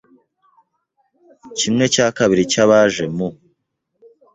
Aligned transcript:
kimwe 1.57 1.85
cya 1.93 2.07
kabiri 2.17 2.43
cy 2.51 2.57
abaje 2.63 3.05
mu 3.15 3.27